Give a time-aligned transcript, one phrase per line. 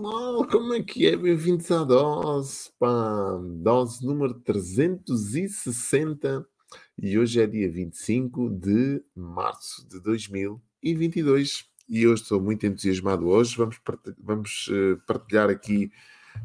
[0.00, 1.14] pessoal, como é que é?
[1.14, 6.46] Bem-vindos à dose, pá, dose número 360
[6.96, 13.54] e hoje é dia 25 de março de 2022 e eu estou muito entusiasmado hoje.
[13.58, 15.92] Vamos, partilhar, vamos eh, partilhar aqui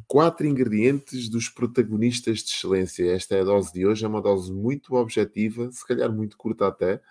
[0.06, 3.09] quatro ingredientes dos protagonistas de excelência.
[3.09, 6.67] Esta é a dose de hoje, é uma dose muito objetiva, se calhar muito curta
[6.67, 7.02] até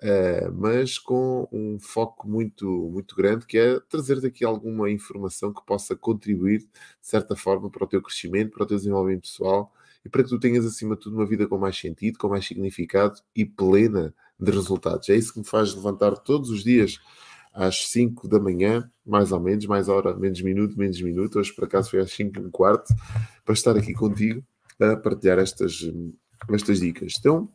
[0.00, 5.64] Uh, mas com um foco muito, muito grande, que é trazer daqui alguma informação que
[5.66, 6.68] possa contribuir, de
[7.00, 9.72] certa forma, para o teu crescimento, para o teu desenvolvimento pessoal
[10.04, 12.46] e para que tu tenhas, acima de tudo, uma vida com mais sentido, com mais
[12.46, 15.08] significado e plena de resultados.
[15.08, 17.00] É isso que me faz levantar todos os dias
[17.52, 21.40] às 5 da manhã, mais ou menos, mais hora, menos minuto, menos minuto.
[21.40, 22.94] Hoje, por acaso, foi às 5 e um quarto,
[23.44, 24.44] para estar aqui contigo
[24.80, 25.90] a partilhar estas,
[26.52, 27.14] estas dicas.
[27.18, 27.50] Então,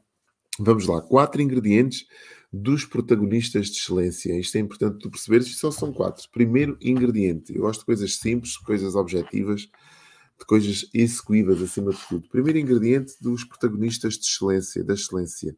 [0.60, 2.06] Vamos lá, quatro ingredientes
[2.52, 4.40] dos protagonistas de excelência.
[4.40, 6.30] Isto é importante tu perceberes, só são quatro.
[6.32, 12.30] Primeiro ingrediente, eu gosto de coisas simples, coisas objetivas, de coisas execuíveis acima de tudo.
[12.30, 15.58] Primeiro ingrediente dos protagonistas de excelência, da excelência.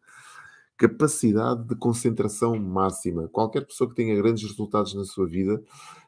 [0.78, 3.28] Capacidade de concentração máxima.
[3.28, 5.62] Qualquer pessoa que tenha grandes resultados na sua vida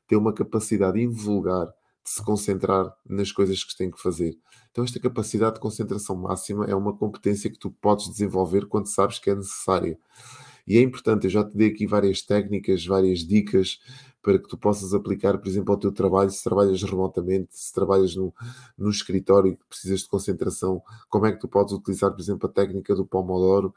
[0.07, 1.67] tem uma capacidade invulgar
[2.09, 4.37] se concentrar nas coisas que tem que fazer.
[4.71, 9.19] Então, esta capacidade de concentração máxima é uma competência que tu podes desenvolver quando sabes
[9.19, 9.99] que é necessária.
[10.65, 13.79] E é importante, eu já te dei aqui várias técnicas, várias dicas
[14.21, 18.15] para que tu possas aplicar, por exemplo, ao teu trabalho, se trabalhas remotamente, se trabalhas
[18.15, 18.33] no,
[18.77, 22.51] no escritório e precisas de concentração, como é que tu podes utilizar, por exemplo, a
[22.51, 23.73] técnica do Pomodoro,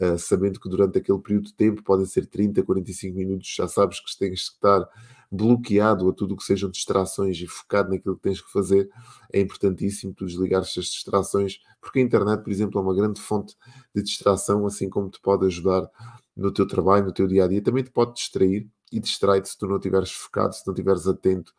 [0.00, 4.00] uh, sabendo que durante aquele período de tempo podem ser 30, 45 minutos, já sabes
[4.00, 4.88] que tens que estar
[5.30, 8.90] bloqueado a tudo o que sejam distrações e focado naquilo que tens que fazer,
[9.32, 13.56] é importantíssimo tu desligar estas distrações, porque a internet, por exemplo, é uma grande fonte
[13.94, 15.88] de distração, assim como te pode ajudar
[16.36, 19.56] no teu trabalho, no teu dia a dia, também te pode distrair e distrai-te se
[19.56, 21.54] tu não estiveres focado, se não estiveres atento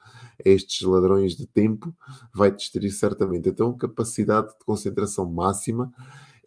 [0.45, 1.95] a estes ladrões de tempo,
[2.33, 3.47] vai-te distrair certamente.
[3.47, 5.93] Então, capacidade de concentração máxima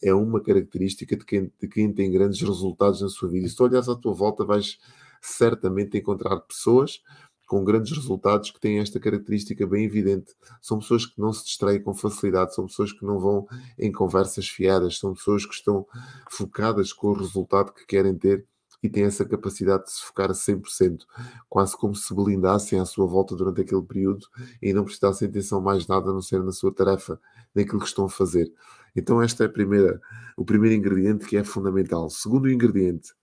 [0.02, 3.46] é uma característica de quem, de quem tem grandes resultados na sua vida.
[3.46, 4.78] E se tu olhares à tua volta, vais
[5.26, 7.00] certamente encontrar pessoas
[7.46, 10.34] com grandes resultados que têm esta característica bem evidente.
[10.60, 13.46] São pessoas que não se distraem com facilidade, são pessoas que não vão
[13.78, 15.86] em conversas fiadas, são pessoas que estão
[16.30, 18.46] focadas com o resultado que querem ter
[18.82, 21.04] e têm essa capacidade de se focar a 100%,
[21.48, 24.26] quase como se blindassem à sua volta durante aquele período
[24.60, 27.18] e não prestassem atenção mais nada a não ser na sua tarefa,
[27.54, 28.52] naquilo que estão a fazer.
[28.94, 30.00] Então, este é primeira,
[30.36, 32.10] o primeiro ingrediente que é fundamental.
[32.10, 33.14] Segundo ingrediente,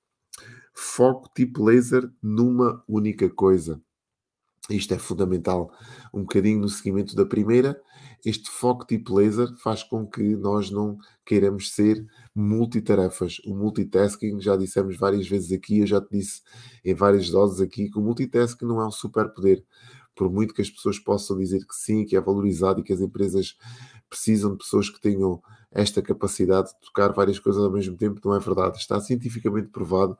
[0.74, 3.82] foco tipo laser numa única coisa.
[4.70, 5.72] Isto é fundamental.
[6.14, 7.80] Um bocadinho no seguimento da primeira,
[8.24, 13.40] este foco tipo laser faz com que nós não queiramos ser multitarefas.
[13.46, 16.42] O multitasking, já dissemos várias vezes aqui, eu já te disse
[16.86, 19.64] em várias doses aqui, que o multitasking não é um superpoder.
[20.16, 23.02] Por muito que as pessoas possam dizer que sim, que é valorizado e que as
[23.02, 23.58] empresas
[24.10, 28.36] precisam de pessoas que tenham esta capacidade de tocar várias coisas ao mesmo tempo, não
[28.36, 28.78] é verdade.
[28.78, 30.18] Está cientificamente provado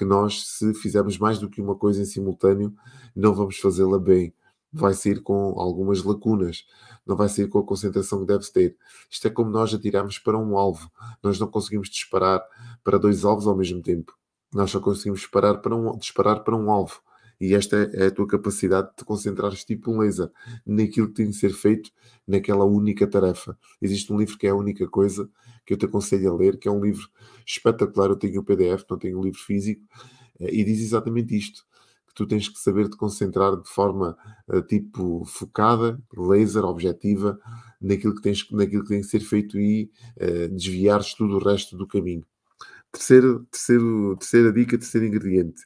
[0.00, 2.74] que nós, se fizermos mais do que uma coisa em simultâneo,
[3.14, 4.32] não vamos fazê-la bem.
[4.72, 6.64] Vai ser com algumas lacunas,
[7.06, 8.78] não vai ser com a concentração que deve ter.
[9.10, 10.90] Isto é como nós atirarmos para um alvo.
[11.22, 12.42] Nós não conseguimos disparar
[12.82, 14.16] para dois alvos ao mesmo tempo.
[14.54, 17.02] Nós só conseguimos disparar para um, disparar para um alvo.
[17.40, 20.30] E esta é a tua capacidade de te concentrares tipo um laser
[20.66, 21.90] naquilo que tem de ser feito
[22.28, 23.56] naquela única tarefa.
[23.80, 25.28] Existe um livro que é a única coisa
[25.64, 27.08] que eu te aconselho a ler, que é um livro
[27.46, 28.10] espetacular.
[28.10, 29.82] Eu tenho o PDF, não tenho o livro físico,
[30.38, 31.64] eh, e diz exatamente isto:
[32.08, 34.16] que tu tens que saber te concentrar de forma
[34.48, 37.38] uh, tipo focada, laser, objetiva,
[37.80, 39.90] naquilo que, tens, naquilo que tem que ser feito e
[40.20, 42.24] uh, desviares tudo o resto do caminho.
[42.92, 45.62] Terceiro, terceiro, terceira dica, terceiro ingrediente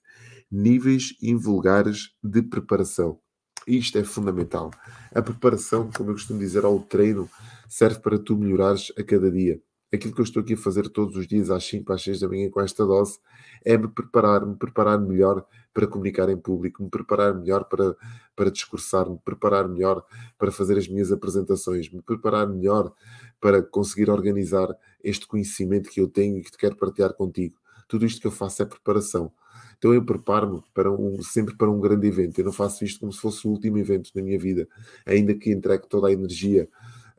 [0.54, 3.18] níveis invulgares de preparação.
[3.66, 4.70] Isto é fundamental.
[5.12, 7.28] A preparação, como eu costumo dizer, ao treino,
[7.68, 9.60] serve para tu melhorares a cada dia.
[9.92, 12.28] Aquilo que eu estou aqui a fazer todos os dias, às 5, às 6 da
[12.28, 13.18] manhã, com esta dose,
[13.64, 17.96] é me preparar, me preparar melhor para comunicar em público, me preparar melhor para,
[18.36, 20.04] para discursar, me preparar melhor
[20.38, 22.92] para fazer as minhas apresentações, me preparar melhor
[23.40, 24.68] para conseguir organizar
[25.02, 27.56] este conhecimento que eu tenho e que te quero partilhar contigo.
[27.88, 29.32] Tudo isto que eu faço é preparação.
[29.78, 32.38] Então eu preparo-me para um, sempre para um grande evento.
[32.38, 34.68] Eu não faço isto como se fosse o último evento da minha vida,
[35.04, 36.68] ainda que entregue toda a energia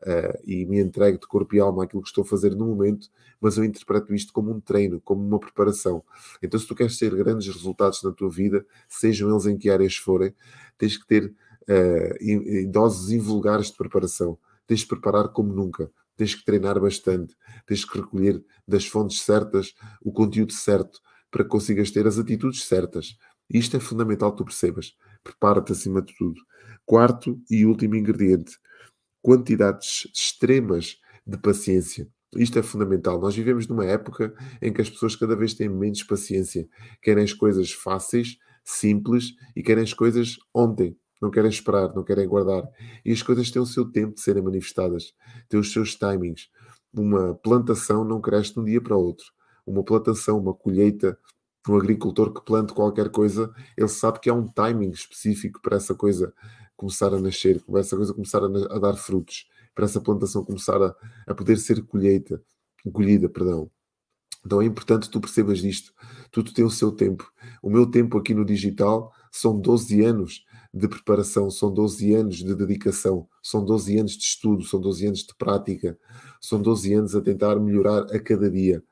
[0.02, 3.08] uh, e me entregue de corpo e alma aquilo que estou a fazer no momento,
[3.40, 6.02] mas eu interpreto isto como um treino, como uma preparação.
[6.42, 9.96] Então, se tu queres ter grandes resultados na tua vida, sejam eles em que áreas
[9.96, 10.34] forem,
[10.78, 11.26] tens que ter
[11.68, 14.38] uh, doses invulgares de preparação.
[14.66, 15.90] Tens de preparar como nunca.
[16.16, 17.34] Tens que treinar bastante.
[17.66, 22.64] Tens que recolher das fontes certas o conteúdo certo para que consigas ter as atitudes
[22.64, 23.16] certas.
[23.48, 24.94] Isto é fundamental que tu percebas.
[25.22, 26.40] Prepara-te acima de tudo.
[26.84, 28.56] Quarto e último ingrediente:
[29.22, 32.08] quantidades extremas de paciência.
[32.36, 33.20] Isto é fundamental.
[33.20, 36.68] Nós vivemos numa época em que as pessoas cada vez têm menos paciência.
[37.02, 40.96] Querem as coisas fáceis, simples e querem as coisas ontem.
[41.20, 42.68] Não querem esperar, não querem guardar.
[43.04, 45.14] E as coisas têm o seu tempo de serem manifestadas,
[45.48, 46.48] têm os seus timings.
[46.92, 49.26] Uma plantação não cresce de um dia para outro.
[49.66, 51.18] Uma plantação, uma colheita,
[51.68, 55.94] um agricultor que planta qualquer coisa, ele sabe que há um timing específico para essa
[55.94, 56.32] coisa
[56.76, 60.94] começar a nascer, para essa coisa começar a, dar frutos, para essa plantação começar a,
[61.26, 62.40] a poder ser colheita,
[62.92, 63.70] colhida, perdão.
[64.44, 65.92] Então é importante tu percebas isto.
[66.30, 67.28] Tudo tem o seu tempo.
[67.60, 72.54] O meu tempo aqui no digital são 12 anos de preparação, são 12 anos de
[72.54, 75.98] dedicação, são 12 anos de estudo, são 12 anos de prática,
[76.40, 78.82] são 12 anos a tentar melhorar a cada dia.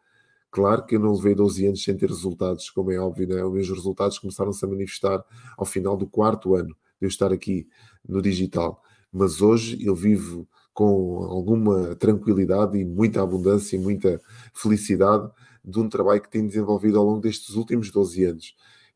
[0.50, 3.44] Claro que eu não levei 12 anos sem ter resultados, como é óbvio, né?
[3.44, 5.24] os meus resultados começaram-se a manifestar
[5.56, 7.66] ao final do quarto ano de eu estar aqui
[8.08, 8.80] no digital.
[9.12, 14.20] Mas hoje eu vivo com alguma tranquilidade e muita abundância e muita
[14.52, 15.30] felicidade
[15.64, 18.54] de um trabalho que tenho desenvolvido ao longo destes últimos 12 anos.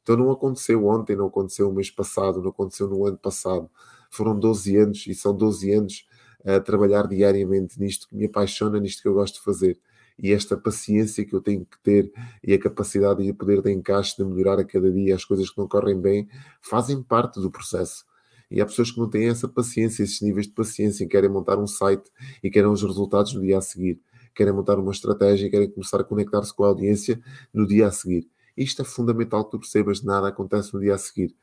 [0.08, 3.68] Então não aconteceu ontem, não aconteceu o mês passado, não aconteceu no ano passado.
[4.10, 6.08] Foram 12 anos e são 12 anos
[6.42, 9.78] a trabalhar diariamente nisto que me apaixona, nisto que eu gosto de fazer.
[10.18, 12.10] E esta paciência que eu tenho que ter
[12.42, 15.50] e a capacidade e o poder de encaixe de melhorar a cada dia as coisas
[15.50, 16.26] que não correm bem
[16.62, 18.06] fazem parte do processo.
[18.50, 21.58] E há pessoas que não têm essa paciência, esses níveis de paciência, e querem montar
[21.58, 22.10] um site
[22.42, 24.00] e querem os resultados no dia a seguir,
[24.34, 27.20] querem montar uma estratégia querem começar a conectar-se com a audiência
[27.52, 28.26] no dia a seguir.
[28.58, 31.34] Isto é fundamental que tu percebas, nada acontece no dia a seguir.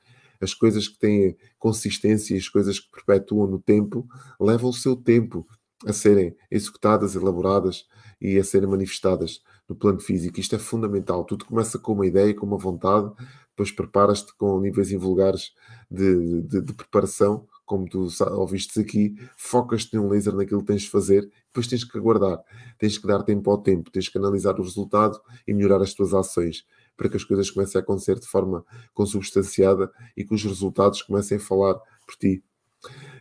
[0.41, 4.07] As coisas que têm consistência, as coisas que perpetuam no tempo,
[4.39, 5.47] levam o seu tempo
[5.85, 7.85] a serem executadas, elaboradas
[8.19, 10.39] e a serem manifestadas no plano físico.
[10.39, 11.23] Isto é fundamental.
[11.23, 13.11] Tudo começa com uma ideia, com uma vontade,
[13.49, 15.53] depois preparas-te com níveis invulgares
[15.89, 20.89] de, de, de, preparação, como tu ouviste aqui, focas-te num laser naquilo que tens de
[20.89, 22.39] fazer, depois tens que aguardar,
[22.77, 26.13] tens que dar tempo ao tempo, tens que analisar o resultado e melhorar as tuas
[26.13, 26.65] ações
[26.95, 31.37] para que as coisas comecem a acontecer de forma consubstanciada e que os resultados comecem
[31.37, 31.75] a falar
[32.05, 32.43] por ti.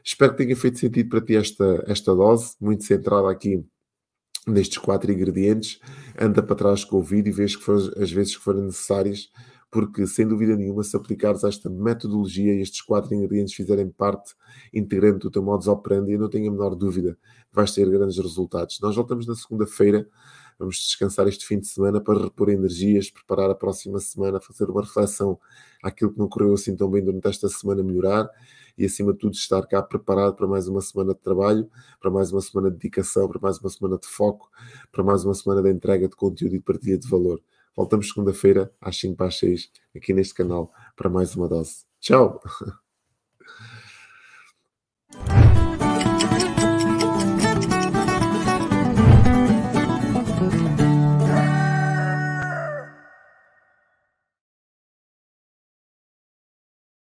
[0.03, 3.65] Espero que tenha feito sentido para ti esta, esta dose, muito centrada aqui
[4.47, 5.81] nestes quatro ingredientes.
[6.19, 9.31] Anda para trás com o vídeo e vês que for, as vezes que forem necessárias,
[9.71, 14.35] porque sem dúvida nenhuma, se aplicares esta metodologia e estes quatro ingredientes fizerem parte
[14.73, 17.19] integrante do teu modus operandi, eu não tenho a menor dúvida
[17.55, 18.81] vais ter grandes resultados.
[18.81, 20.07] Nós voltamos na segunda-feira
[20.59, 24.83] Vamos descansar este fim de semana para repor energias, preparar a próxima semana, fazer uma
[24.83, 25.39] reflexão
[25.83, 28.29] àquilo que não correu assim tão bem durante esta semana, melhorar
[28.77, 31.71] e, acima de tudo, estar cá preparado para mais uma semana de trabalho,
[32.01, 34.51] para mais uma semana de dedicação, para mais uma semana de foco,
[34.91, 37.41] para mais uma semana de entrega de conteúdo e partilha de valor.
[37.77, 41.85] Voltamos segunda-feira às 5 para as 6 aqui neste canal para mais uma dose.
[42.01, 42.41] Tchau!